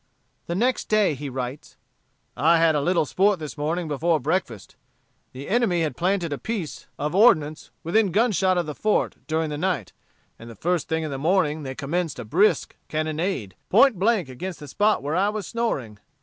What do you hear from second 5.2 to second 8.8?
The enemy had planted a piece of ordnance within gunshot of the